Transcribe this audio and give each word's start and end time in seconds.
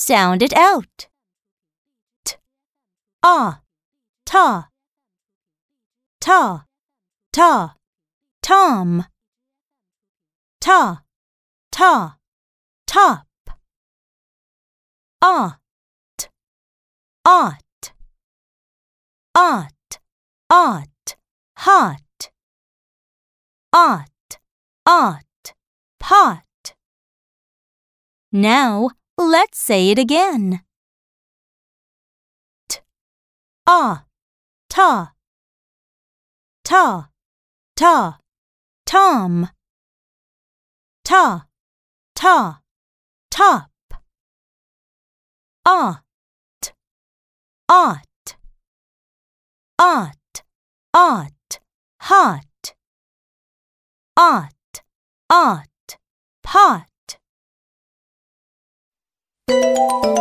Sound 0.00 0.42
it 0.42 0.54
out. 0.54 1.08
T, 2.24 2.36
ah, 3.22 3.60
ta, 4.24 4.70
ta, 6.18 6.64
ta, 7.34 7.74
Tom. 8.40 9.04
Ta, 10.58 11.02
ta, 11.70 12.16
top. 12.86 13.26
Ot, 15.20 15.58
ot, 17.26 17.92
ot, 19.34 19.98
ot, 20.48 21.16
hot. 21.58 22.30
Ot, 23.74 24.38
ot, 24.86 25.52
pot. 25.98 26.74
Now 28.32 28.88
let's 29.20 29.58
say 29.58 29.90
it 29.90 29.98
again. 29.98 30.62
T, 32.68 32.80
ah, 33.66 34.04
ta, 34.68 35.12
ta, 36.64 37.08
ta, 37.76 38.20
Tom. 38.90 39.48
Ta, 41.04 41.46
ta, 42.16 42.60
top. 43.30 43.70
Ot, 45.64 46.02
ot, 47.68 48.36
ot, 49.78 50.42
ot, 50.92 51.60
hot. 52.00 52.74
Ot, 54.16 54.82
ot, 55.30 55.98
pot. 56.42 56.89
you 59.90 60.19